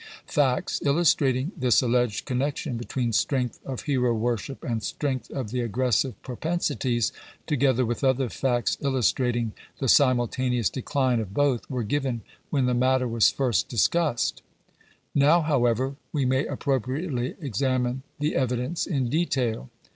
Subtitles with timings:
[0.25, 6.19] Facts illustrating this alleged connection between strength of hero worship and strength of the aggressive
[6.23, 7.11] propensities,
[7.45, 13.07] together with other facts illustrating the simultaneous decline of both, were given when the matter
[13.07, 14.41] was first discussed
[15.13, 15.19] (p.
[15.19, 15.29] 197).
[15.29, 19.69] Now, however, we may appropriately examine the evidence in detail.